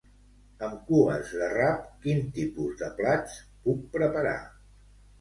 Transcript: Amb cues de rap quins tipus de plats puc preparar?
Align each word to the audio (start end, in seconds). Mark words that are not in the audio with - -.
Amb 0.67 0.79
cues 0.87 1.33
de 1.41 1.51
rap 1.57 1.85
quins 2.07 2.33
tipus 2.41 2.83
de 2.83 2.91
plats 2.99 3.39
puc 3.69 3.89
preparar? 3.97 4.39